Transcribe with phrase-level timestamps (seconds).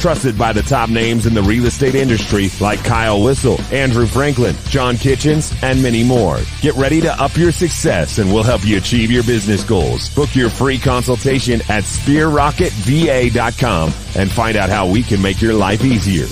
[0.00, 4.56] Trusted by the top names in the real estate industry like Kyle Whissel, Andrew Franklin,
[4.70, 6.38] John Kitchens, and many more.
[6.62, 10.08] Get ready to up your success and we'll help you achieve your business goals.
[10.14, 15.84] Book your free consultation at sphererocketva.com and find out how we can make your life
[15.84, 16.28] easier.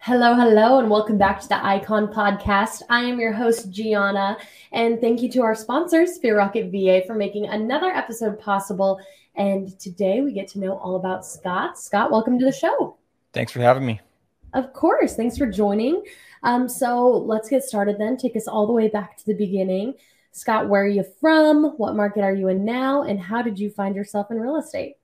[0.00, 2.82] Hello, hello, and welcome back to the Icon Podcast.
[2.90, 4.36] I am your host, Gianna,
[4.72, 9.00] and thank you to our sponsors, Sphere Rocket VA, for making another episode possible.
[9.36, 11.78] And today we get to know all about Scott.
[11.78, 12.96] Scott, welcome to the show.
[13.32, 14.00] Thanks for having me.
[14.52, 15.16] Of course.
[15.16, 16.04] Thanks for joining.
[16.44, 18.16] Um, so let's get started then.
[18.16, 19.94] Take us all the way back to the beginning.
[20.30, 21.74] Scott, where are you from?
[21.76, 23.02] What market are you in now?
[23.02, 24.96] And how did you find yourself in real estate?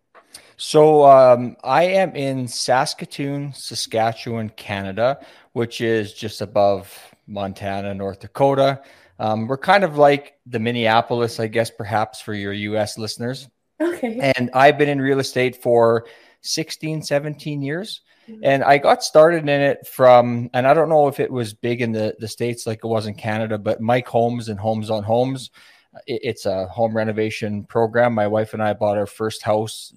[0.57, 5.19] So um, I am in Saskatoon, Saskatchewan, Canada,
[5.53, 8.83] which is just above Montana, North Dakota.
[9.19, 13.49] Um, we're kind of like the Minneapolis, I guess, perhaps for your US listeners.
[13.81, 14.33] Okay.
[14.37, 16.07] And I've been in real estate for
[16.43, 18.03] 16, 17 years.
[18.29, 18.41] Mm-hmm.
[18.45, 21.81] And I got started in it from, and I don't know if it was big
[21.81, 25.03] in the, the States like it was in Canada, but Mike Holmes and Holmes on
[25.03, 25.51] Homes.
[26.07, 28.15] It's a home renovation program.
[28.15, 29.93] My wife and I bought our first house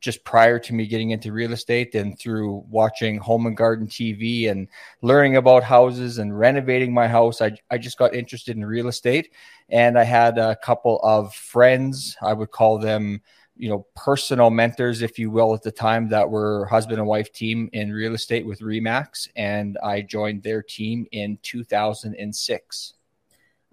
[0.00, 4.50] just prior to me getting into real estate and through watching home and garden TV
[4.50, 4.68] and
[5.02, 9.32] learning about houses and renovating my house, I, I just got interested in real estate.
[9.68, 13.22] And I had a couple of friends, I would call them,
[13.56, 17.32] you know, personal mentors, if you will, at the time that were husband and wife
[17.32, 19.28] team in real estate with Remax.
[19.34, 22.95] And I joined their team in 2006.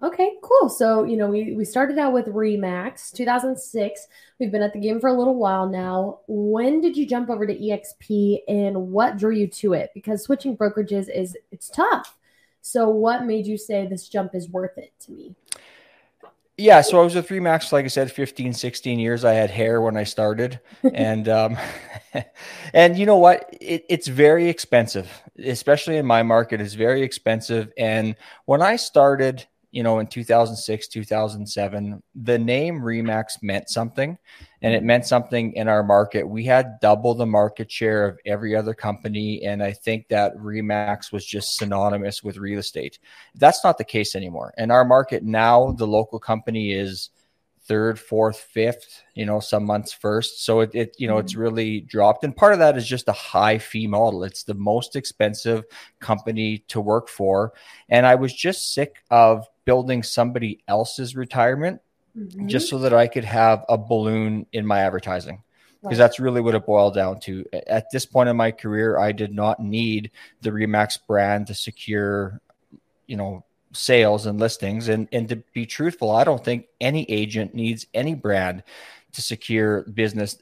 [0.04, 0.68] Okay, cool.
[0.68, 4.06] So, you know, we, we started out with Remax 2006.
[4.38, 6.20] We've been at the game for a little while now.
[6.26, 9.92] When did you jump over to EXP and what drew you to it?
[9.94, 12.18] Because switching brokerages is it's tough.
[12.60, 15.34] So, what made you say this jump is worth it to me?
[16.58, 19.24] Yeah, so I was with Remax, like I said, 15, 16 years.
[19.24, 20.60] I had hair when I started.
[20.94, 21.56] and um
[22.74, 23.48] and you know what?
[23.58, 25.10] It, it's very expensive,
[25.42, 27.72] especially in my market, it's very expensive.
[27.78, 34.16] And when I started you know, in 2006, 2007, the name Remax meant something
[34.62, 36.28] and it meant something in our market.
[36.28, 39.42] We had double the market share of every other company.
[39.44, 43.00] And I think that Remax was just synonymous with real estate.
[43.34, 44.54] That's not the case anymore.
[44.58, 47.10] In our market now, the local company is
[47.66, 50.44] third, fourth, fifth, you know, some months first.
[50.44, 51.42] So it, it you know, it's mm-hmm.
[51.42, 52.24] really dropped.
[52.24, 54.24] And part of that is just a high fee model.
[54.24, 55.64] It's the most expensive
[55.98, 57.52] company to work for.
[57.88, 61.80] And I was just sick of building somebody else's retirement
[62.16, 62.48] mm-hmm.
[62.48, 65.42] just so that I could have a balloon in my advertising.
[65.80, 66.04] Because right.
[66.04, 67.44] that's really what it boiled down to.
[67.66, 72.40] At this point in my career, I did not need the Remax brand to secure,
[73.06, 74.88] you know, sales and listings.
[74.88, 78.62] And and to be truthful, I don't think any agent needs any brand
[79.12, 80.38] to secure business,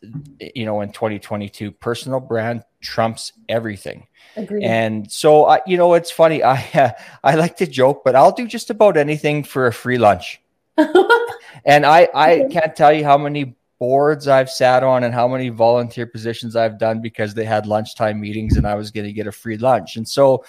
[0.55, 1.73] you know, in 2022.
[1.73, 4.07] Personal brand trumps everything.
[4.37, 4.65] Agreed.
[4.65, 6.43] And so, I, you know, it's funny.
[6.43, 6.91] I uh,
[7.25, 10.41] I like to joke, but I'll do just about anything for a free lunch.
[10.77, 15.49] and I I can't tell you how many boards I've sat on and how many
[15.49, 19.27] volunteer positions I've done because they had lunchtime meetings and I was going to get
[19.27, 19.97] a free lunch.
[19.97, 20.45] And so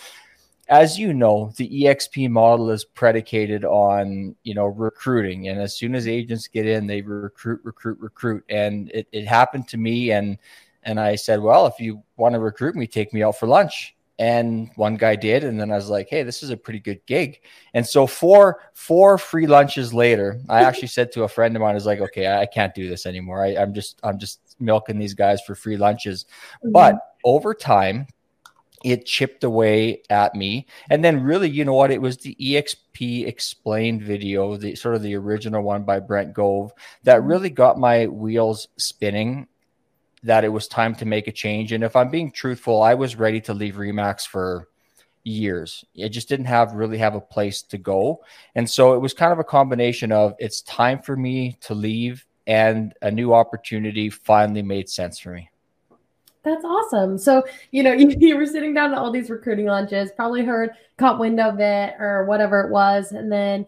[0.74, 5.48] as you know, the EXP model is predicated on, you know, recruiting.
[5.48, 8.44] And as soon as agents get in, they recruit, recruit, recruit.
[8.50, 10.10] And it, it happened to me.
[10.10, 10.40] And,
[10.82, 13.96] and I said, well, if you want to recruit me, take me out for lunch.
[14.18, 15.44] And one guy did.
[15.44, 17.42] And then I was like, hey, this is a pretty good gig.
[17.76, 21.72] And so four, four free lunches later, I actually said to a friend of mine,
[21.72, 23.46] I was like, okay, I can't do this anymore.
[23.46, 26.26] I, I'm just, I'm just milking these guys for free lunches.
[26.64, 26.72] Mm-hmm.
[26.72, 28.08] But over time,
[28.84, 30.68] it chipped away at me.
[30.90, 31.92] And then really, you know what?
[31.92, 36.74] It was the EXP explained video, the sort of the original one by Brent Gove
[37.04, 37.28] that mm-hmm.
[37.28, 39.48] really got my wheels spinning
[40.24, 41.72] that it was time to make a change.
[41.72, 44.70] And if I'm being truthful, I was ready to leave Remax for
[45.24, 45.84] years.
[45.96, 48.24] It just didn't have really have a place to go.
[48.56, 52.26] And so it was kind of a combination of it's time for me to leave
[52.46, 55.50] and a new opportunity finally made sense for me.
[56.44, 57.18] That's awesome.
[57.18, 60.72] So, you know, you, you, were sitting down to all these recruiting lunches, probably heard,
[60.98, 63.12] caught wind of it or whatever it was.
[63.12, 63.66] And then,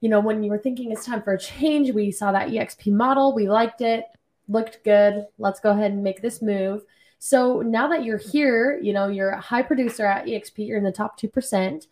[0.00, 2.92] you know, when you were thinking it's time for a change, we saw that EXP
[2.92, 3.34] model.
[3.34, 4.04] We liked it,
[4.48, 5.26] looked good.
[5.38, 6.82] Let's go ahead and make this move.
[7.18, 10.84] So now that you're here, you know, you're a high producer at EXP, you're in
[10.84, 11.86] the top 2%.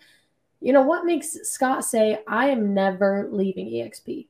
[0.60, 4.26] You know, what makes Scott say, I am never leaving EXP?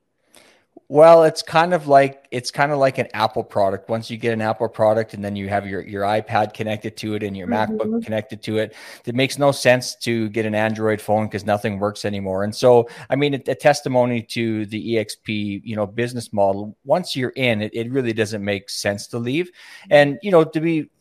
[0.87, 3.89] Well, it's kind of like it's kind of like an Apple product.
[3.89, 7.15] Once you get an Apple product and then you have your your iPad connected to
[7.15, 7.73] it and your mm-hmm.
[7.73, 11.79] MacBook connected to it, it makes no sense to get an Android phone because nothing
[11.79, 12.43] works anymore.
[12.43, 16.77] And so, I mean, a, a, testimony to the EXP, you know, business model.
[16.83, 19.49] Once you're in, it, it really doesn't make sense to leave.
[19.89, 20.91] And you know, to be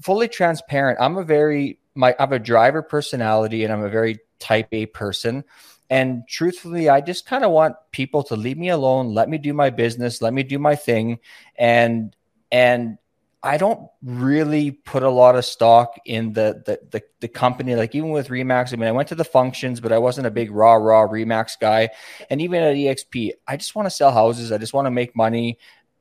[0.00, 4.68] fully transparent, I'm a very my I'm a driver personality and I'm a very type
[4.72, 5.44] A person.
[5.90, 9.52] And truthfully, I just kind of want people to leave me alone, let me do
[9.52, 11.18] my business, let me do my thing.
[11.56, 12.16] And
[12.50, 12.98] and
[13.44, 17.76] I don't really put a lot of stock in the, the the the, company.
[17.76, 20.30] Like even with Remax, I mean, I went to the functions, but I wasn't a
[20.30, 21.90] big raw raw Remax guy.
[22.30, 24.50] And even at EXP, I just want to sell houses.
[24.50, 25.58] I just want to make money.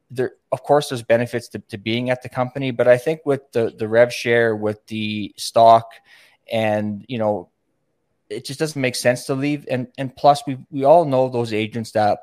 [0.10, 3.52] There, of course, there's benefits to, to being at the company, but I think with
[3.52, 5.92] the the rev share, with the stock,
[6.50, 7.50] and you know
[8.38, 9.66] it just doesn't make sense to leave.
[9.70, 12.20] And and plus, we we all know those agents that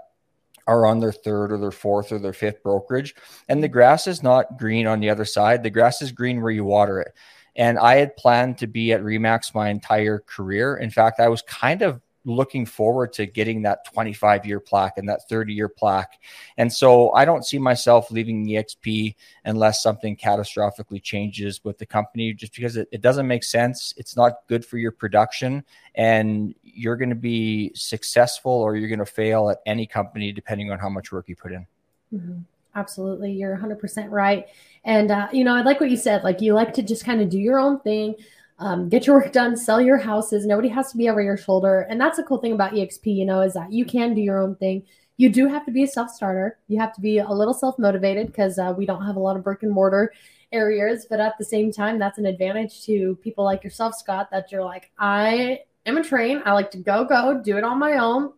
[0.67, 3.15] are on their third or their fourth or their fifth brokerage,
[3.49, 5.63] and the grass is not green on the other side.
[5.63, 7.13] The grass is green where you water it.
[7.57, 10.77] And I had planned to be at Remax my entire career.
[10.77, 15.09] In fact, I was kind of looking forward to getting that 25 year plaque and
[15.09, 16.21] that 30 year plaque.
[16.59, 19.15] And so I don't see myself leaving EXP
[19.45, 23.95] unless something catastrophically changes with the company, just because it, it doesn't make sense.
[23.97, 25.65] It's not good for your production,
[25.95, 30.71] and you're going to be successful or you're going to fail at any company depending
[30.71, 31.67] on how much work you put in.
[32.13, 32.39] Mm-hmm.
[32.75, 33.33] Absolutely.
[33.33, 34.47] You're 100% right.
[34.85, 36.23] And, uh, you know, I like what you said.
[36.23, 38.15] Like, you like to just kind of do your own thing
[38.61, 40.47] um, get your work done, sell your houses.
[40.47, 41.87] Nobody has to be over your shoulder.
[41.91, 44.39] And that's a cool thing about EXP, you know, is that you can do your
[44.39, 44.85] own thing.
[45.17, 46.59] You do have to be a self starter.
[46.69, 49.37] You have to be a little self motivated because uh, we don't have a lot
[49.37, 50.13] of brick and mortar
[50.53, 51.07] areas.
[51.09, 54.65] But at the same time, that's an advantage to people like yourself, Scott, that you're
[54.65, 56.43] like, I am a train.
[56.45, 58.33] I like to go, go, do it on my own.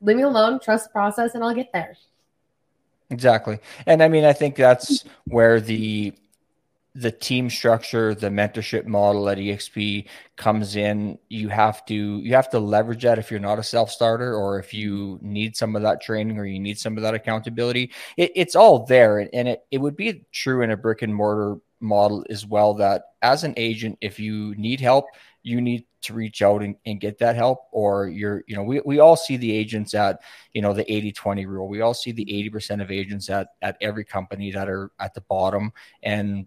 [0.00, 1.96] Leave me alone, trust the process, and I'll get there.
[3.10, 3.58] Exactly.
[3.86, 6.12] And I mean, I think that's where the
[6.98, 10.06] the team structure, the mentorship model at EXP
[10.36, 13.90] comes in, you have to you have to leverage that if you're not a self
[13.90, 17.14] starter or if you need some of that training or you need some of that
[17.14, 17.92] accountability.
[18.16, 21.60] It, it's all there, and it it would be true in a brick and mortar
[21.78, 22.74] model as well.
[22.74, 25.06] That as an agent, if you need help,
[25.44, 28.80] you need to reach out and, and get that help or you're you know we,
[28.84, 30.20] we all see the agents at
[30.52, 33.76] you know the 80 20 rule we all see the 80% of agents at at
[33.80, 35.72] every company that are at the bottom
[36.04, 36.46] and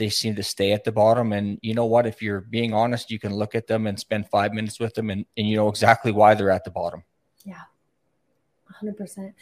[0.00, 1.32] they seem to stay at the bottom.
[1.32, 2.06] And you know what?
[2.06, 5.10] If you're being honest, you can look at them and spend five minutes with them
[5.10, 7.04] and, and you know exactly why they're at the bottom.
[7.44, 7.62] Yeah,
[8.82, 9.34] 100%.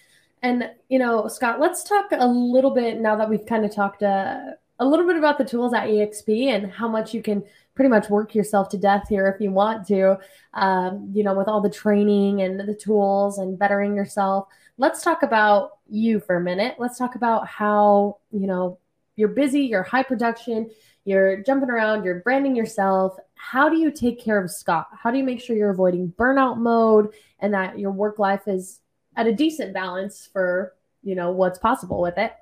[0.42, 4.02] And, you know, Scott, let's talk a little bit now that we've kind of talked
[4.02, 4.40] uh,
[4.80, 7.42] a little bit about the tools at EXP and how much you can
[7.74, 10.18] pretty much work yourself to death here if you want to,
[10.54, 14.48] um, you know, with all the training and the tools and bettering yourself.
[14.76, 16.76] Let's talk about you for a minute.
[16.78, 18.78] Let's talk about how, you know,
[19.18, 20.70] you're busy, you're high production,
[21.04, 23.16] you're jumping around, you're branding yourself.
[23.34, 24.86] How do you take care of Scott?
[24.92, 28.80] How do you make sure you're avoiding burnout mode and that your work life is
[29.16, 32.32] at a decent balance for, you know, what's possible with it?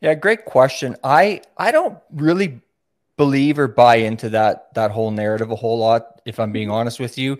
[0.00, 0.96] Yeah, great question.
[1.04, 2.60] I I don't really
[3.16, 6.98] believe or buy into that that whole narrative a whole lot if I'm being honest
[6.98, 7.38] with you.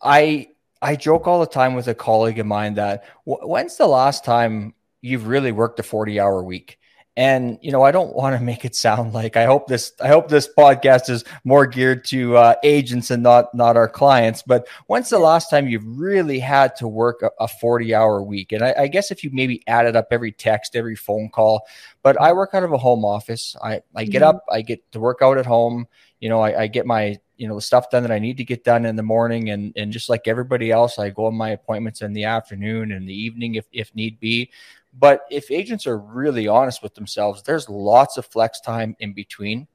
[0.00, 0.48] I
[0.80, 4.74] I joke all the time with a colleague of mine that when's the last time
[5.00, 6.78] you've really worked a 40 hour week?
[7.14, 10.08] And you know, I don't want to make it sound like I hope this I
[10.08, 14.42] hope this podcast is more geared to uh, agents and not not our clients.
[14.42, 18.52] But when's the last time you've really had to work a, a forty hour week?
[18.52, 21.66] And I, I, guess if you maybe added up every text, every phone call,
[22.02, 23.56] but I work out of a home office.
[23.62, 24.36] I I get mm-hmm.
[24.36, 25.86] up, I get to work out at home.
[26.18, 28.44] You know, I, I get my you know the stuff done that I need to
[28.44, 31.50] get done in the morning, and and just like everybody else, I go on my
[31.50, 34.50] appointments in the afternoon and the evening if if need be.
[34.98, 39.66] But if agents are really honest with themselves, there's lots of flex time in between,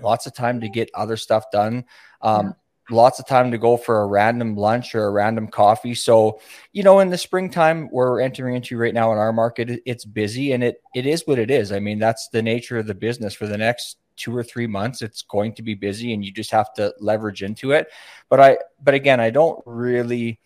[0.00, 1.84] lots of time to get other stuff done.
[2.20, 2.52] Um, yeah
[2.90, 5.94] lots of time to go for a random lunch or a random coffee.
[5.94, 6.40] So,
[6.72, 10.04] you know, in the springtime where we're entering into right now in our market, it's
[10.04, 11.72] busy and it it is what it is.
[11.72, 15.02] I mean, that's the nature of the business for the next two or three months.
[15.02, 17.88] It's going to be busy and you just have to leverage into it.
[18.28, 20.40] But I but again, I don't really,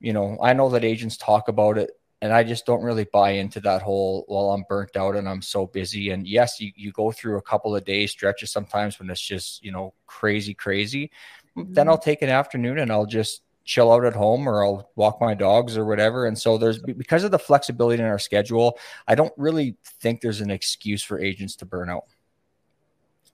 [0.00, 3.30] you know, I know that agents talk about it and I just don't really buy
[3.30, 6.92] into that whole well I'm burnt out and I'm so busy and yes you, you
[6.92, 11.10] go through a couple of days stretches sometimes when it's just you know crazy crazy
[11.56, 11.72] mm-hmm.
[11.72, 15.20] then I'll take an afternoon and I'll just chill out at home or I'll walk
[15.20, 19.14] my dogs or whatever and so there's because of the flexibility in our schedule I
[19.14, 22.04] don't really think there's an excuse for agents to burn out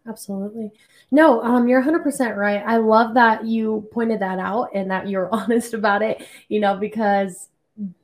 [0.06, 0.70] Absolutely.
[1.10, 2.62] No, um, you're 100% right.
[2.66, 6.76] I love that you pointed that out and that you're honest about it, you know,
[6.76, 7.48] because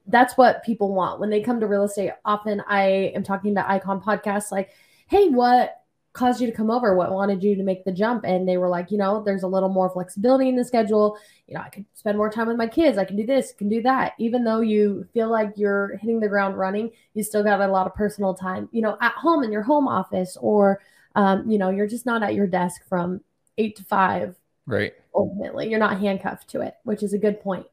[0.06, 2.12] that's what people want when they come to real estate.
[2.24, 4.70] Often I am talking to Icon podcasts like,
[5.06, 5.76] hey, what
[6.12, 6.96] caused you to come over?
[6.96, 8.24] What wanted you to make the jump?
[8.24, 11.16] And they were like, you know, there's a little more flexibility in the schedule.
[11.46, 12.98] You know, I could spend more time with my kids.
[12.98, 14.14] I can do this, can do that.
[14.18, 17.86] Even though you feel like you're hitting the ground running, you still got a lot
[17.86, 20.80] of personal time, you know, at home in your home office or
[21.14, 23.20] um, you know, you're just not at your desk from
[23.58, 24.36] eight to five.
[24.66, 24.94] Right.
[25.14, 27.66] Ultimately, you're not handcuffed to it, which is a good point.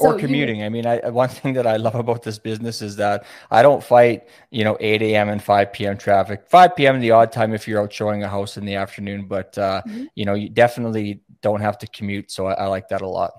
[0.00, 0.60] Or commuting.
[0.60, 3.62] You, I mean, I, one thing that I love about this business is that I
[3.62, 5.28] don't fight, you know, 8 a.m.
[5.28, 5.96] and 5 p.m.
[5.98, 6.44] traffic.
[6.48, 7.00] 5 p.m.
[7.00, 10.04] the odd time if you're out showing a house in the afternoon, but uh, mm-hmm.
[10.14, 12.30] you know, you definitely don't have to commute.
[12.30, 13.32] So I, I like that a lot.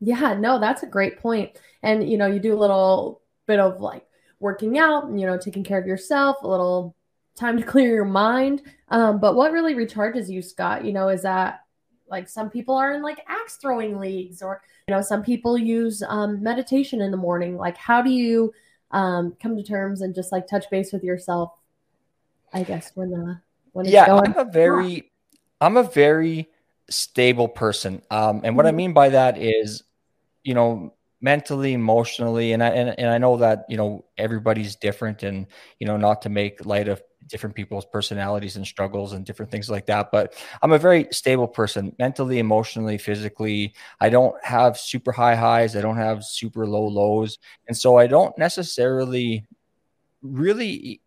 [0.00, 1.58] Yeah, no, that's a great point.
[1.82, 4.04] And you know, you do a little bit of like
[4.40, 6.94] working out, you know, taking care of yourself, a little
[7.36, 8.62] time to clear your mind.
[8.88, 11.60] Um, but what really recharges you, Scott, you know, is that
[12.10, 16.02] like some people are in like axe throwing leagues or, you know, some people use
[16.06, 17.56] um, meditation in the morning.
[17.56, 18.52] Like, how do you
[18.90, 21.52] um, come to terms and just like touch base with yourself?
[22.52, 23.34] I guess when the, uh,
[23.72, 25.10] when yeah, going- I'm a very,
[25.60, 26.48] I'm a very
[26.90, 28.02] stable person.
[28.10, 28.74] Um, and what mm-hmm.
[28.74, 29.82] I mean by that is,
[30.42, 35.22] you know, mentally emotionally and I and, and I know that you know everybody's different
[35.22, 35.46] and
[35.80, 39.70] you know not to make light of different people's personalities and struggles and different things
[39.70, 40.10] like that.
[40.10, 43.74] But I'm a very stable person, mentally, emotionally, physically.
[44.00, 45.76] I don't have super high highs.
[45.76, 47.38] I don't have super low lows.
[47.66, 49.46] And so I don't necessarily
[50.22, 51.00] really,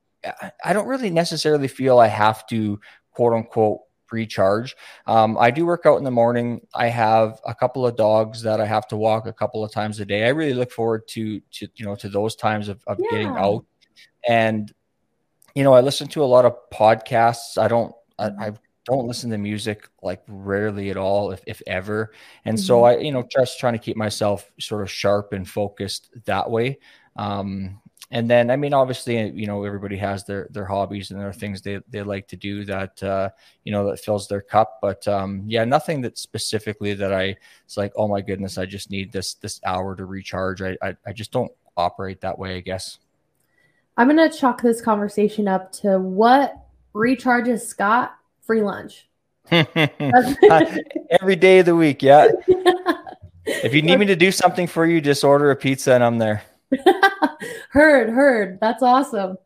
[0.63, 2.79] I don't really necessarily feel I have to
[3.11, 4.75] quote unquote recharge.
[5.07, 6.67] Um, I do work out in the morning.
[6.75, 9.99] I have a couple of dogs that I have to walk a couple of times
[9.99, 10.25] a day.
[10.25, 13.07] I really look forward to to you know to those times of, of yeah.
[13.11, 13.65] getting out.
[14.27, 14.71] And
[15.55, 17.57] you know, I listen to a lot of podcasts.
[17.57, 18.41] I don't, I, mm-hmm.
[18.41, 18.51] I
[18.85, 22.13] don't listen to music like rarely at all, if, if ever.
[22.45, 22.65] And mm-hmm.
[22.65, 26.49] so I, you know, just trying to keep myself sort of sharp and focused that
[26.49, 26.79] way.
[27.15, 27.79] Um,
[28.13, 31.61] and then, I mean, obviously, you know, everybody has their their hobbies and their things
[31.61, 33.29] they, they like to do that, uh,
[33.63, 34.79] you know, that fills their cup.
[34.81, 38.91] But um, yeah, nothing that specifically that I, it's like, oh my goodness, I just
[38.91, 40.61] need this this hour to recharge.
[40.61, 42.99] I I, I just don't operate that way, I guess.
[43.97, 46.55] I'm going to chalk this conversation up to what
[46.93, 49.07] recharges Scott free lunch.
[49.51, 52.01] Every day of the week.
[52.01, 52.29] Yeah.
[53.45, 56.17] if you need me to do something for you, just order a pizza and I'm
[56.17, 56.43] there.
[57.69, 58.59] heard, heard.
[58.61, 59.37] That's awesome.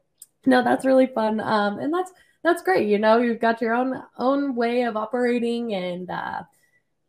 [0.45, 1.39] No, that's really fun.
[1.39, 2.11] Um, and that's,
[2.43, 2.87] that's great.
[2.87, 6.43] You know, you've got your own, own way of operating and, uh,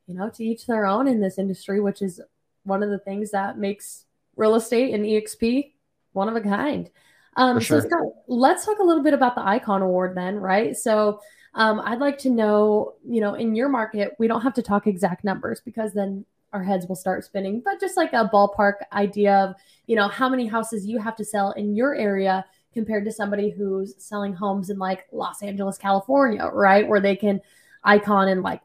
[0.06, 2.20] you know, to each their own in this industry, which is
[2.64, 5.72] one of the things that makes real estate and EXP
[6.16, 6.90] one of a kind.
[7.36, 7.80] Um, sure.
[7.82, 10.76] So, Scott, let's talk a little bit about the Icon Award then, right?
[10.76, 11.20] So,
[11.54, 14.86] um, I'd like to know, you know, in your market, we don't have to talk
[14.86, 19.34] exact numbers because then our heads will start spinning, but just like a ballpark idea
[19.36, 19.54] of,
[19.86, 23.50] you know, how many houses you have to sell in your area compared to somebody
[23.50, 26.86] who's selling homes in like Los Angeles, California, right?
[26.86, 27.40] Where they can
[27.84, 28.60] icon in like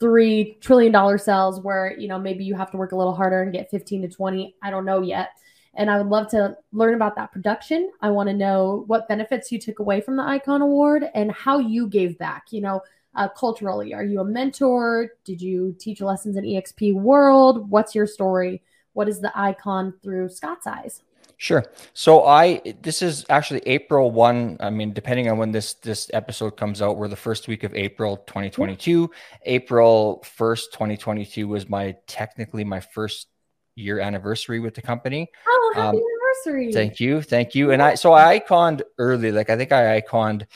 [0.00, 3.42] three trillion dollar sales where, you know, maybe you have to work a little harder
[3.42, 4.54] and get 15 to 20.
[4.62, 5.30] I don't know yet.
[5.76, 7.90] And I would love to learn about that production.
[8.00, 11.58] I want to know what benefits you took away from the Icon Award and how
[11.58, 12.46] you gave back.
[12.50, 12.80] You know,
[13.14, 15.10] uh, culturally, are you a mentor?
[15.24, 17.70] Did you teach lessons in EXP World?
[17.70, 18.62] What's your story?
[18.92, 21.02] What is the icon through Scott's eyes?
[21.36, 21.64] Sure.
[21.94, 24.58] So I this is actually April 1.
[24.60, 27.74] I mean, depending on when this this episode comes out, we're the first week of
[27.74, 29.00] April 2022.
[29.00, 29.38] Yeah.
[29.46, 33.28] April 1st, 2022 was my technically my first
[33.76, 35.30] year anniversary with the company.
[35.46, 36.72] Oh, happy um, anniversary!
[36.72, 37.72] Thank you, thank you.
[37.72, 40.46] And I so I iconed early, like I think I iconed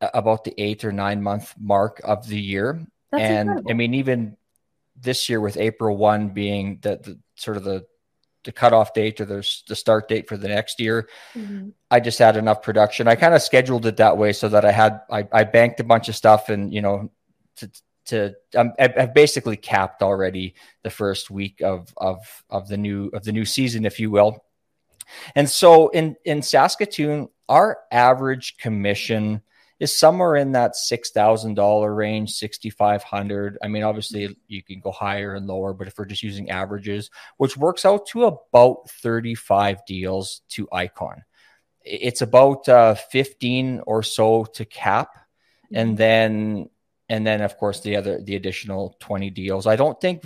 [0.00, 2.80] about the eight or nine month mark of the year.
[3.10, 3.70] That's and incredible.
[3.70, 4.36] I mean, even
[5.00, 7.86] this year with April one being the, the sort of the
[8.44, 11.08] the cutoff date or the, the start date for the next year.
[11.34, 11.70] Mm-hmm.
[11.90, 13.08] I just had enough production.
[13.08, 15.84] I kind of scheduled it that way so that I had I, I banked a
[15.84, 17.10] bunch of stuff and you know
[17.56, 17.70] to
[18.06, 22.18] to um, I've basically capped already the first week of of
[22.50, 24.44] of the new of the new season, if you will.
[25.34, 29.42] And so in in Saskatoon, our average commission
[29.80, 33.58] is somewhere in that six thousand dollar range, sixty five hundred.
[33.62, 37.10] I mean, obviously you can go higher and lower, but if we're just using averages,
[37.36, 41.24] which works out to about thirty five deals to Icon,
[41.82, 45.10] it's about uh, fifteen or so to cap,
[45.72, 46.70] and then
[47.08, 50.24] and then of course the other the additional 20 deals i don't think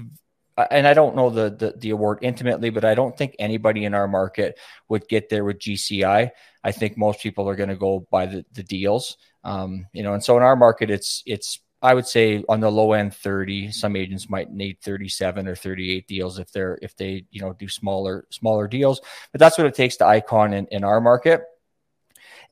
[0.70, 3.94] and I don't know the, the, the award intimately, but I don't think anybody in
[3.94, 4.58] our market
[4.88, 6.30] would get there with GCI.
[6.64, 10.14] I think most people are going to go by the, the deals, um, you know.
[10.14, 13.70] And so in our market, it's it's I would say on the low end 30.
[13.70, 17.68] Some agents might need 37 or 38 deals if they're if they you know do
[17.68, 19.00] smaller smaller deals,
[19.32, 21.42] but that's what it takes to icon in, in our market.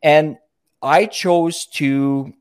[0.02, 0.36] And
[0.80, 2.32] I chose to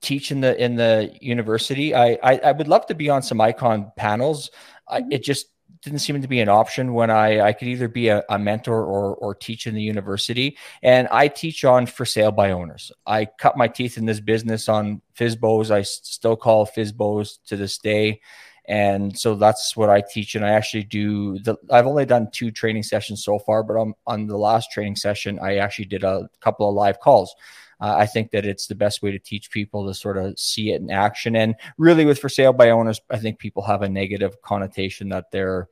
[0.00, 1.94] teach in the in the university.
[1.94, 4.50] I, I, I would love to be on some icon panels.
[4.86, 5.12] I, mm-hmm.
[5.12, 5.46] it just
[5.82, 8.84] didn't seem to be an option when I I could either be a, a, mentor
[8.84, 10.56] or or teach in the university.
[10.82, 12.90] And I teach on for sale by owners.
[13.06, 15.70] I cut my teeth in this business on FSBOs.
[15.70, 18.20] I still call FSBOs to this day.
[18.68, 20.34] And so that's what I teach.
[20.34, 23.94] And I actually do the, I've only done two training sessions so far, but on,
[24.06, 27.34] on the last training session, I actually did a couple of live calls.
[27.80, 30.72] Uh, I think that it's the best way to teach people to sort of see
[30.72, 31.36] it in action.
[31.36, 35.30] And really, with for sale by owners, I think people have a negative connotation that
[35.30, 35.68] they're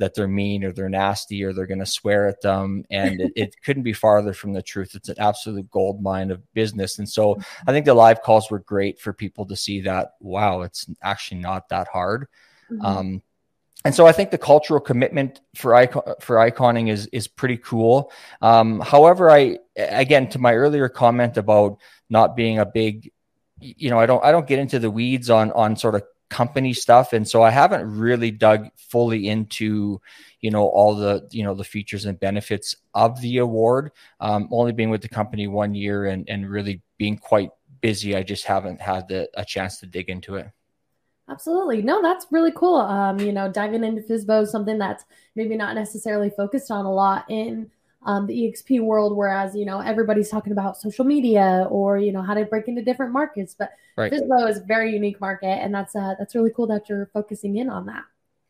[0.00, 2.84] that they're mean or they're nasty or they're going to swear at them.
[2.90, 4.94] And it, it, couldn't be farther from the truth.
[4.94, 6.98] It's an absolute gold mine of business.
[6.98, 10.62] And so I think the live calls were great for people to see that, wow,
[10.62, 12.28] it's actually not that hard.
[12.70, 12.84] Mm-hmm.
[12.84, 13.22] Um,
[13.84, 18.12] and so I think the cultural commitment for icon for iconing is is pretty cool.
[18.42, 21.78] Um, however, I again to my earlier comment about
[22.10, 23.10] not being a big,
[23.58, 26.74] you know, I don't I don't get into the weeds on on sort of company
[26.74, 30.00] stuff, and so I haven't really dug fully into
[30.40, 33.92] you know all the you know the features and benefits of the award.
[34.20, 38.24] Um, only being with the company one year and and really being quite busy, I
[38.24, 40.50] just haven't had the, a chance to dig into it.
[41.30, 41.80] Absolutely.
[41.82, 42.76] No, that's really cool.
[42.76, 45.04] Um, you know, diving into FSBO is something that's
[45.36, 47.70] maybe not necessarily focused on a lot in
[48.04, 52.22] um, the EXP world, whereas, you know, everybody's talking about social media or, you know,
[52.22, 53.54] how to break into different markets.
[53.56, 54.12] But right.
[54.12, 55.46] FSBO is a very unique market.
[55.62, 58.02] And that's, uh, that's really cool that you're focusing in on that.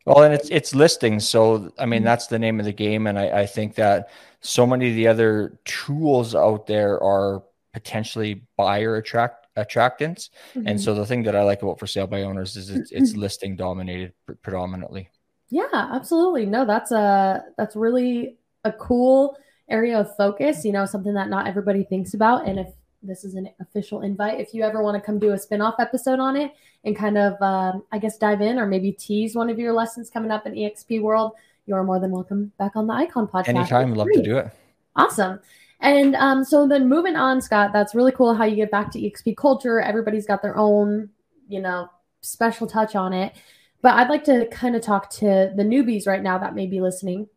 [0.07, 1.29] Well, and it's, it's listings.
[1.29, 2.07] So, I mean, mm-hmm.
[2.07, 3.07] that's the name of the game.
[3.07, 4.09] And I, I think that
[4.41, 7.43] so many of the other tools out there are
[7.75, 10.31] potentially buyer attract attractants.
[10.55, 10.67] Mm-hmm.
[10.67, 13.17] And so the thing that I like about for sale by owners is it's, it's
[13.17, 15.09] listing dominated pr- predominantly.
[15.49, 16.47] Yeah, absolutely.
[16.47, 19.37] No, that's a that's really a cool
[19.69, 20.65] area of focus.
[20.65, 22.47] You know, something that not everybody thinks about.
[22.47, 22.69] And if
[23.03, 26.21] this is an official invite, if you ever want to come do a spinoff episode
[26.21, 26.53] on it
[26.85, 30.11] and kind of, um, I guess, dive in or maybe tease one of your lessons
[30.11, 31.33] coming up in EXP world,
[31.67, 33.49] you are more than welcome back on the Icon podcast.
[33.49, 34.51] Anytime, love to do it.
[34.97, 35.41] Awesome.
[35.81, 39.01] And um, so then moving on, Scott, that's really cool how you get back to
[39.01, 39.81] EXP culture.
[39.81, 41.09] Everybody's got their own,
[41.49, 41.89] you know,
[42.21, 43.35] special touch on it.
[43.83, 46.83] But I'd like to kind of talk to the newbies right now that may be
[46.83, 47.29] listening.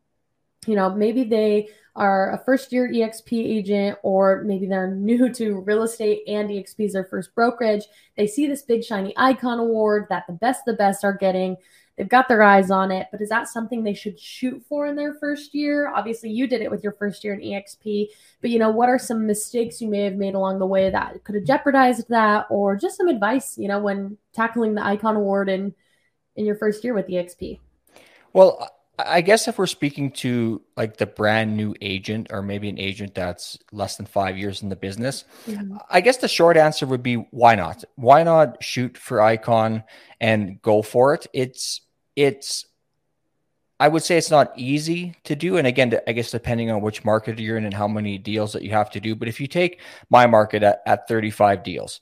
[0.68, 5.60] You know, maybe they are a first year EXP agent, or maybe they're new to
[5.62, 7.84] real estate and EXP is their first brokerage.
[8.18, 11.56] They see this big shiny icon award that the best the best are getting
[11.98, 14.96] they've got their eyes on it, but is that something they should shoot for in
[14.96, 15.92] their first year?
[15.94, 18.08] Obviously, you did it with your first year in EXP,
[18.42, 21.24] but you know, what are some mistakes you may have made along the way that
[21.24, 25.50] could have jeopardized that, or just some advice, you know, when tackling the Icon Award
[25.50, 25.74] in
[26.36, 27.60] in your first year with EXP?
[28.34, 32.78] Well, I guess if we're speaking to like the brand new agent or maybe an
[32.78, 35.78] agent that's less than five years in the business, mm-hmm.
[35.90, 37.84] I guess the short answer would be why not?
[37.96, 39.84] Why not shoot for Icon
[40.22, 41.26] and go for it?
[41.34, 41.82] It's
[42.16, 42.66] it's
[43.80, 45.58] I would say it's not easy to do.
[45.58, 48.62] And again, I guess depending on which market you're in and how many deals that
[48.62, 49.14] you have to do.
[49.16, 52.00] But if you take my market at, at 35 deals,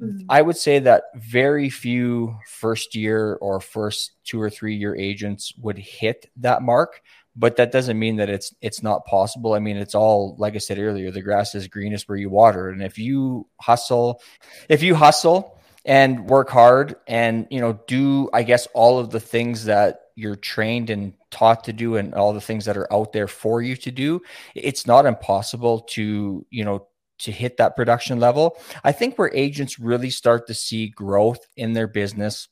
[0.00, 0.26] Mm-hmm.
[0.28, 5.52] I would say that very few first year or first two or three year agents
[5.58, 7.02] would hit that mark,
[7.34, 9.54] but that doesn't mean that it's it's not possible.
[9.54, 12.68] I mean, it's all like I said earlier, the grass is greenest where you water.
[12.68, 14.22] And if you hustle,
[14.68, 19.20] if you hustle and work hard and you know do I guess all of the
[19.20, 23.12] things that you're trained and taught to do and all the things that are out
[23.12, 24.20] there for you to do,
[24.56, 26.88] it's not impossible to, you know,
[27.20, 28.58] to hit that production level.
[28.82, 32.48] I think where agents really start to see growth in their business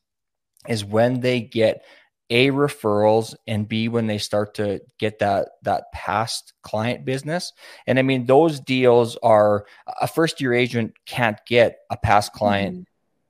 [0.68, 1.84] is when they get
[2.28, 7.52] a referrals and b when they start to get that that past client business
[7.86, 9.64] and i mean those deals are
[10.00, 12.82] a first year agent can't get a past client mm-hmm.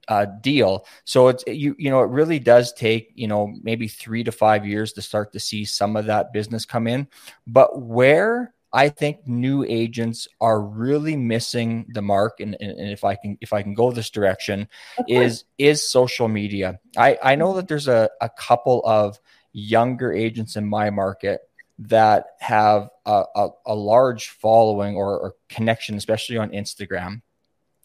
[0.09, 4.23] Uh, deal so it's you you know it really does take you know maybe three
[4.23, 7.07] to five years to start to see some of that business come in
[7.47, 13.05] but where I think new agents are really missing the mark, and, and, and if
[13.05, 14.69] I can if I can go this direction,
[15.09, 16.79] is is social media.
[16.95, 19.19] I I know that there's a, a couple of
[19.53, 21.41] younger agents in my market
[21.79, 27.23] that have a, a, a large following or, or connection, especially on Instagram.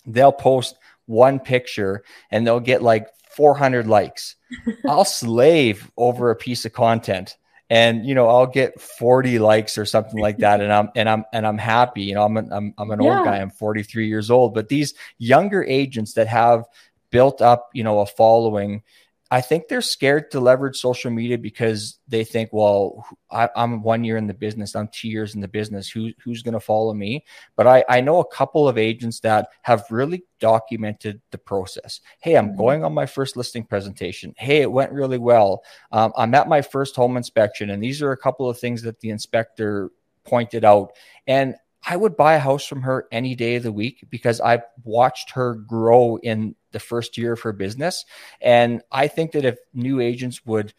[0.05, 0.77] They'll post
[1.11, 4.35] one picture and they'll get like 400 likes.
[4.87, 7.37] I'll slave over a piece of content
[7.71, 11.23] and you know I'll get 40 likes or something like that and I'm and I'm
[11.31, 13.17] and I'm happy you know I'm an, I'm, I'm an yeah.
[13.17, 16.65] old guy I'm 43 years old but these younger agents that have
[17.11, 18.83] built up you know a following
[19.33, 24.03] I think they're scared to leverage social media because they think, well, I, am one
[24.03, 25.89] year in the business, I'm two years in the business.
[25.89, 27.23] Who, who's going to follow me?
[27.55, 32.01] But I, I know a couple of agents that have really documented the process.
[32.19, 32.57] Hey, I'm mm-hmm.
[32.57, 34.35] going on my first listing presentation.
[34.37, 35.63] Hey, it went really well.
[35.93, 38.99] Um, I'm at my first home inspection, and these are a couple of things that
[38.99, 39.91] the inspector
[40.25, 40.91] pointed out.
[41.25, 41.55] And
[41.87, 45.31] I would buy a house from her any day of the week because I've watched
[45.31, 48.05] her grow in the first year of her business.
[48.41, 50.73] And I think that if new agents would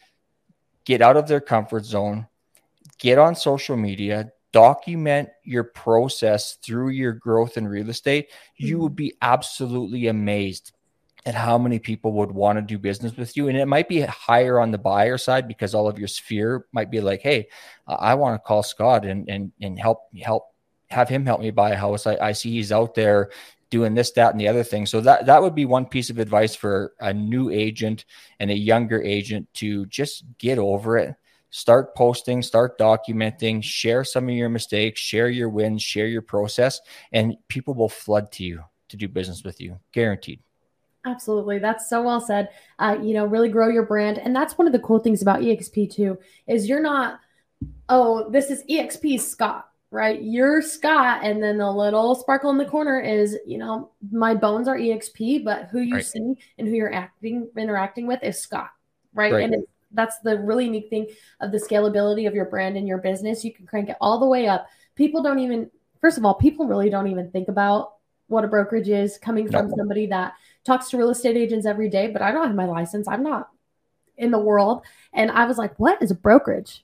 [0.84, 2.26] get out of their comfort zone,
[2.98, 8.94] get on social media, document your process through your growth in real estate, you would
[8.96, 10.72] be absolutely amazed
[11.24, 13.48] at how many people would want to do business with you.
[13.48, 16.90] And it might be higher on the buyer side because all of your sphere might
[16.90, 17.48] be like, hey,
[17.86, 20.48] I want to call Scott and and and help help
[20.90, 22.06] have him help me buy a house.
[22.06, 23.30] I, I see he's out there
[23.72, 24.86] doing this, that, and the other thing.
[24.86, 28.04] So that that would be one piece of advice for a new agent
[28.38, 31.16] and a younger agent to just get over it.
[31.50, 36.80] Start posting, start documenting, share some of your mistakes, share your wins, share your process,
[37.12, 40.40] and people will flood to you to do business with you, guaranteed.
[41.04, 41.58] Absolutely.
[41.58, 42.50] That's so well said.
[42.78, 44.18] Uh, you know, really grow your brand.
[44.18, 47.20] And that's one of the cool things about EXP too, is you're not,
[47.88, 50.22] oh, this is EXP Scott right?
[50.22, 54.66] You're Scott, and then the little sparkle in the corner is, you know, my bones
[54.66, 56.04] are EXP, but who you right.
[56.04, 58.70] see and who you're acting interacting with is Scott,
[59.12, 59.32] right?
[59.32, 59.44] right.
[59.44, 61.08] And that's the really unique thing
[61.40, 63.44] of the scalability of your brand and your business.
[63.44, 64.66] You can crank it all the way up.
[64.96, 67.96] People don't even, first of all, people really don't even think about
[68.28, 69.76] what a brokerage is coming from no.
[69.76, 70.32] somebody that
[70.64, 73.06] talks to real estate agents every day, but I don't have my license.
[73.06, 73.50] I'm not
[74.16, 74.86] in the world.
[75.12, 76.82] And I was like, what is a brokerage?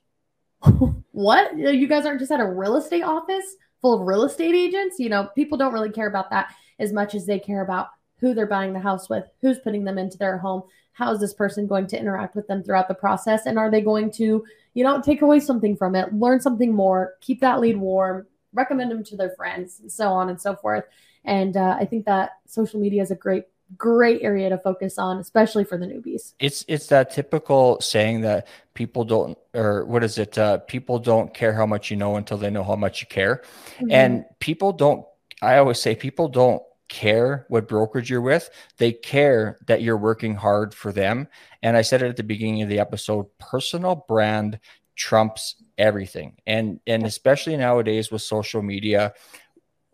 [1.13, 1.57] what?
[1.57, 4.99] You guys aren't just at a real estate office full of real estate agents?
[4.99, 7.89] You know, people don't really care about that as much as they care about
[8.21, 11.35] who they're buying the house with, who's putting them into their home, how is this
[11.35, 14.45] person going to interact with them throughout the process, and are they going to,
[14.75, 18.91] you know, take away something from it, learn something more, keep that lead warm, recommend
[18.91, 20.85] them to their friends, and so on and so forth.
[21.25, 23.45] And uh, I think that social media is a great
[23.77, 26.35] great area to focus on, especially for the newbies.
[26.39, 30.39] It's it's that typical saying that people don't, or what is it?
[30.39, 33.43] Uh, people don't care how much you know until they know how much you care,
[33.77, 33.91] mm-hmm.
[33.91, 35.05] and people don't.
[35.43, 38.49] I always say people don't care what brokerage you're with.
[38.79, 41.29] They care that you're working hard for them.
[41.63, 44.59] And I said it at the beginning of the episode: personal brand
[44.97, 49.13] trumps everything, and and especially nowadays with social media.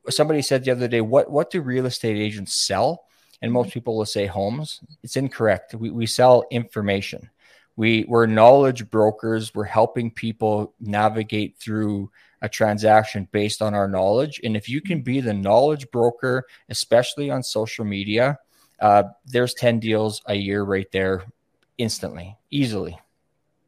[0.08, 3.06] Somebody said the other day, "What what do real estate agents sell?"
[3.44, 4.80] And most people will say homes.
[5.02, 5.74] It's incorrect.
[5.74, 7.28] We, we sell information.
[7.76, 9.54] We, we're knowledge brokers.
[9.54, 14.40] We're helping people navigate through a transaction based on our knowledge.
[14.44, 18.38] And if you can be the knowledge broker, especially on social media,
[18.80, 21.24] uh, there's 10 deals a year right there
[21.76, 22.98] instantly, easily.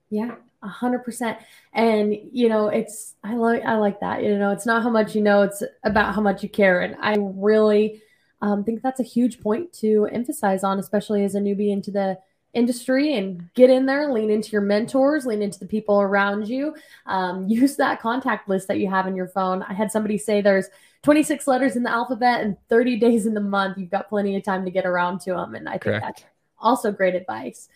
[0.08, 1.36] Yeah, a hundred percent.
[1.74, 4.22] And you know, it's I like I like that.
[4.22, 6.80] You know, it's not how much you know, it's about how much you care.
[6.80, 8.00] And I really
[8.42, 12.18] um, think that's a huge point to emphasize on, especially as a newbie into the
[12.57, 16.75] industry and get in there, lean into your mentors, lean into the people around you.
[17.07, 19.62] Um, use that contact list that you have in your phone.
[19.62, 20.68] I had somebody say there's
[21.03, 23.79] 26 letters in the alphabet and 30 days in the month.
[23.79, 25.55] You've got plenty of time to get around to them.
[25.55, 26.05] And I think Correct.
[26.05, 26.25] that's
[26.59, 27.68] also great advice.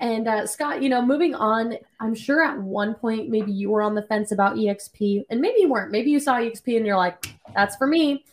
[0.00, 3.82] And uh, Scott, you know, moving on, I'm sure at one point maybe you were
[3.82, 5.90] on the fence about EXP, and maybe you weren't.
[5.90, 8.24] Maybe you saw EXP and you're like, that's for me.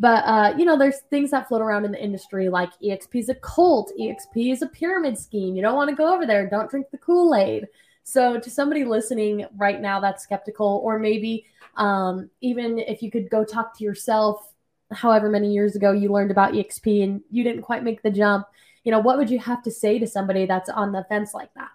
[0.00, 3.28] But uh, you know, there's things that float around in the industry like EXP is
[3.28, 5.54] a cult, EXP is a pyramid scheme.
[5.54, 6.48] You don't want to go over there.
[6.48, 7.68] Don't drink the Kool Aid.
[8.02, 13.30] So, to somebody listening right now that's skeptical, or maybe um, even if you could
[13.30, 14.52] go talk to yourself,
[14.92, 18.46] however many years ago you learned about EXP and you didn't quite make the jump,
[18.84, 21.52] you know, what would you have to say to somebody that's on the fence like
[21.54, 21.70] that?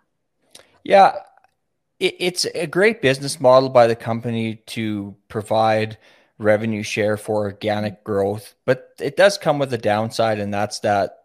[0.84, 1.16] Yeah,
[2.00, 5.98] it, it's a great business model by the company to provide
[6.40, 11.18] revenue share for organic growth, but it does come with a downside, and that's that.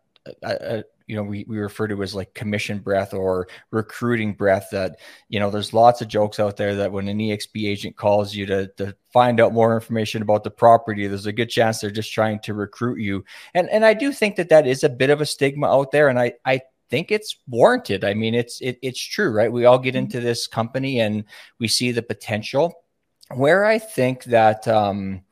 [0.42, 4.68] Uh, uh, you know, we, we refer to as like commission breath or recruiting breath.
[4.72, 8.34] That you know, there's lots of jokes out there that when an EXP agent calls
[8.34, 11.90] you to to find out more information about the property, there's a good chance they're
[11.90, 13.24] just trying to recruit you.
[13.52, 16.08] And and I do think that that is a bit of a stigma out there,
[16.08, 18.04] and I I think it's warranted.
[18.04, 19.52] I mean, it's it, it's true, right?
[19.52, 20.04] We all get mm-hmm.
[20.04, 21.24] into this company and
[21.58, 22.83] we see the potential
[23.32, 25.22] where I think that, um,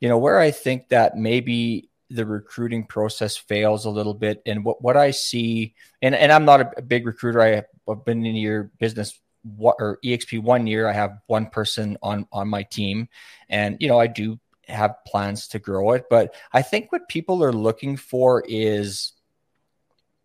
[0.00, 4.42] you know, where I think that maybe the recruiting process fails a little bit.
[4.44, 7.40] And what, what I see, and, and I'm not a, big recruiter.
[7.40, 10.88] I have been in your business what, or EXP one year.
[10.88, 13.08] I have one person on, on my team
[13.48, 17.42] and, you know, I do have plans to grow it, but I think what people
[17.42, 19.12] are looking for is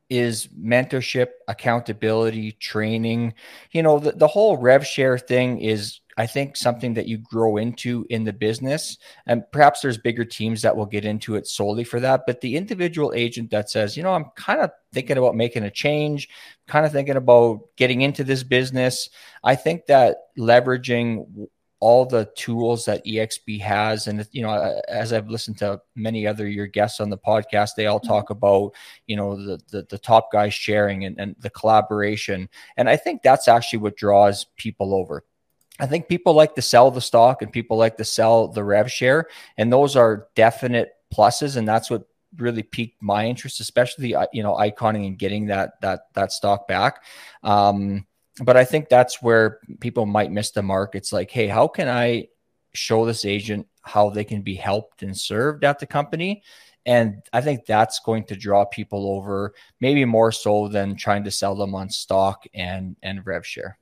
[0.10, 3.34] is mentorship, accountability, training.
[3.72, 7.58] You know, the, the whole rev share thing is, I think, something that you grow
[7.58, 8.98] into in the business.
[9.26, 12.22] And perhaps there's bigger teams that will get into it solely for that.
[12.26, 15.72] But the individual agent that says, you know, I'm kind of thinking about making a
[15.72, 16.30] change,
[16.68, 19.10] kind of thinking about getting into this business,
[19.44, 21.48] I think that leveraging
[21.80, 24.08] all the tools that exp has.
[24.08, 27.86] And you know as i've listened to many other your guests on the podcast they
[27.86, 28.74] all talk about
[29.08, 32.50] you know the the, the top guys sharing and, and the collaboration.
[32.78, 35.24] And i think that's actually what draws people over.
[35.80, 38.90] I think people like to sell the stock and people like to sell the rev
[38.90, 42.06] share, and those are definite pluses, and that's what
[42.38, 47.04] really piqued my interest, especially you know iconing and getting that that that stock back.
[47.44, 48.06] Um,
[48.44, 50.96] but I think that's where people might miss the mark.
[50.96, 52.28] It's like, hey, how can I
[52.74, 56.44] show this agent how they can be helped and served at the company?
[56.86, 61.32] And I think that's going to draw people over, maybe more so than trying to
[61.32, 63.80] sell them on stock and and rev share.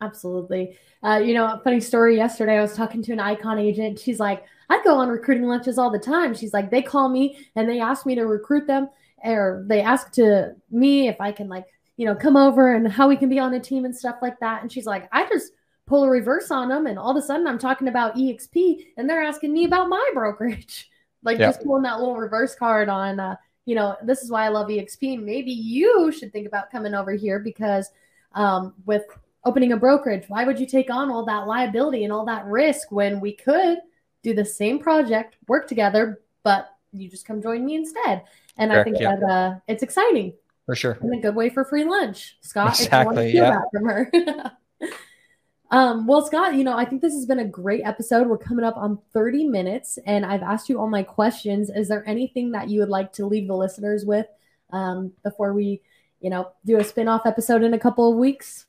[0.00, 0.78] Absolutely.
[1.02, 2.16] Uh, you know, funny story.
[2.16, 3.98] Yesterday, I was talking to an icon agent.
[3.98, 6.34] She's like, I go on recruiting lunches all the time.
[6.34, 8.88] She's like, they call me and they ask me to recruit them,
[9.24, 11.66] or they ask to me if I can like
[12.00, 14.40] you know, come over and how we can be on a team and stuff like
[14.40, 14.62] that.
[14.62, 15.52] And she's like, I just
[15.84, 19.08] pull a reverse on them, and all of a sudden I'm talking about EXP, and
[19.08, 20.88] they're asking me about my brokerage.
[21.22, 21.50] like yep.
[21.50, 23.36] just pulling that little reverse card on, uh,
[23.66, 25.22] you know, this is why I love EXP.
[25.22, 27.90] Maybe you should think about coming over here because
[28.32, 29.04] um, with
[29.44, 32.90] opening a brokerage, why would you take on all that liability and all that risk
[32.90, 33.76] when we could
[34.22, 38.24] do the same project, work together, but you just come join me instead?
[38.56, 39.16] And Correct, I think yeah.
[39.16, 40.32] that uh, it's exciting
[40.70, 40.98] for sure.
[41.00, 42.80] And a good way for free lunch, Scott.
[42.80, 43.32] Exactly.
[43.32, 43.58] yeah.
[43.72, 44.12] from her.
[45.72, 48.28] um, well, Scott, you know, I think this has been a great episode.
[48.28, 51.70] We're coming up on 30 minutes, and I've asked you all my questions.
[51.70, 54.26] Is there anything that you would like to leave the listeners with
[54.72, 55.82] um, before we,
[56.20, 58.66] you know, do a spin-off episode in a couple of weeks?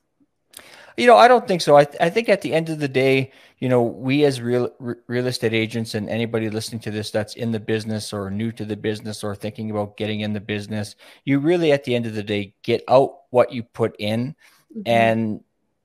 [0.98, 1.76] You know, I don't think so.
[1.76, 4.70] I, th- I think at the end of the day, you know, we as real
[5.08, 8.66] real estate agents and anybody listening to this that's in the business or new to
[8.66, 12.16] the business or thinking about getting in the business, you really at the end of
[12.16, 14.36] the day get out what you put in,
[14.76, 14.82] mm-hmm.
[14.86, 15.44] and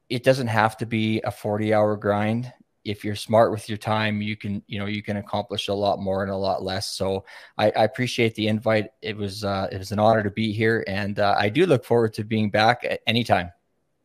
[0.08, 2.52] it doesn't have to be a forty hour grind.
[2.84, 6.00] If you're smart with your time, you can you know you can accomplish a lot
[6.00, 6.88] more and a lot less.
[6.88, 7.24] So
[7.58, 8.86] I, I appreciate the invite.
[9.02, 11.84] It was uh, it was an honor to be here, and uh, I do look
[11.84, 13.50] forward to being back at any time.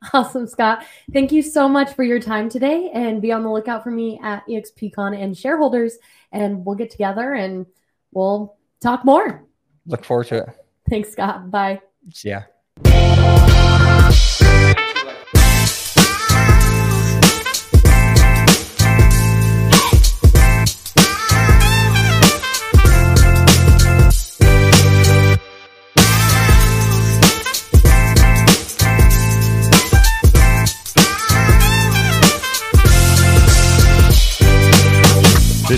[0.13, 0.83] Awesome, Scott.
[1.13, 2.89] Thank you so much for your time today.
[2.93, 5.97] And be on the lookout for me at EXPCon and shareholders.
[6.31, 7.67] And we'll get together and
[8.11, 9.45] we'll talk more.
[9.85, 10.49] Look forward to it.
[10.89, 11.51] Thanks, Scott.
[11.51, 11.81] Bye.
[12.23, 12.45] Yeah.